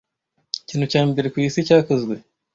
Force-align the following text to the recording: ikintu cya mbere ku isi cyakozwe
ikintu 0.63 0.85
cya 0.91 1.01
mbere 1.09 1.27
ku 1.33 1.37
isi 1.47 1.67
cyakozwe 1.67 2.13